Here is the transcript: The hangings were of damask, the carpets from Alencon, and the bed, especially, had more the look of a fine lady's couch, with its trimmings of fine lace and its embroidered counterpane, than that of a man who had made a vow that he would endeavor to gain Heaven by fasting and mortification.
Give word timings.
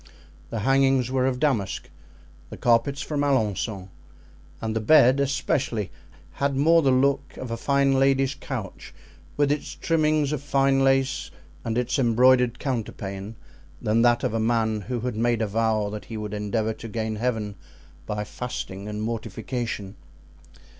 The 0.49 0.61
hangings 0.61 1.11
were 1.11 1.27
of 1.27 1.39
damask, 1.39 1.87
the 2.49 2.57
carpets 2.57 3.03
from 3.03 3.23
Alencon, 3.23 3.89
and 4.59 4.75
the 4.75 4.79
bed, 4.79 5.19
especially, 5.19 5.91
had 6.31 6.55
more 6.55 6.81
the 6.81 6.89
look 6.89 7.37
of 7.37 7.51
a 7.51 7.55
fine 7.55 7.93
lady's 7.93 8.33
couch, 8.33 8.95
with 9.37 9.51
its 9.51 9.75
trimmings 9.75 10.31
of 10.31 10.41
fine 10.41 10.83
lace 10.83 11.29
and 11.63 11.77
its 11.77 11.99
embroidered 11.99 12.57
counterpane, 12.57 13.35
than 13.79 14.01
that 14.01 14.23
of 14.23 14.33
a 14.33 14.39
man 14.39 14.81
who 14.81 15.01
had 15.01 15.15
made 15.15 15.43
a 15.43 15.45
vow 15.45 15.91
that 15.91 16.05
he 16.05 16.17
would 16.17 16.33
endeavor 16.33 16.73
to 16.73 16.87
gain 16.87 17.17
Heaven 17.17 17.53
by 18.07 18.23
fasting 18.23 18.87
and 18.87 19.03
mortification. 19.03 19.95